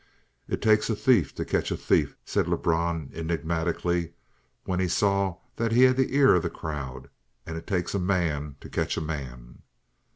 [0.47, 4.13] "It takes a thief to catch a thief," said Lebrun enigmatically,
[4.63, 7.07] when he saw that he had the ear of the crowd,
[7.45, 9.61] "and it takes a man to catch a man."